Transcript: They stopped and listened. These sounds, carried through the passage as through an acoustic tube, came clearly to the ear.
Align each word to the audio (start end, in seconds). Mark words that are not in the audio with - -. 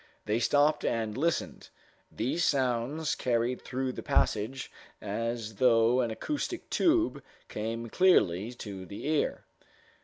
They 0.25 0.39
stopped 0.39 0.83
and 0.83 1.15
listened. 1.15 1.69
These 2.11 2.43
sounds, 2.43 3.13
carried 3.13 3.61
through 3.61 3.91
the 3.91 4.01
passage 4.01 4.71
as 4.99 5.51
through 5.51 5.99
an 5.99 6.09
acoustic 6.09 6.71
tube, 6.71 7.21
came 7.49 7.87
clearly 7.87 8.53
to 8.53 8.87
the 8.87 9.05
ear. 9.05 9.45